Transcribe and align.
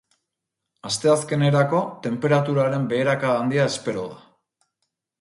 Asteazkenerako, 0.91 1.83
tenperaturaren 2.07 2.91
beherakada 2.95 3.39
handia 3.45 3.71
espero 3.75 4.11
da. 4.11 4.21